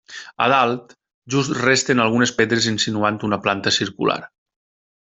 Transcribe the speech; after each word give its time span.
A 0.45 0.45
dalt, 0.53 0.95
just 1.35 1.53
resten 1.59 2.01
algunes 2.05 2.33
pedres 2.41 2.71
insinuant 2.75 3.23
una 3.31 3.43
planta 3.47 3.79
circular. 3.81 4.21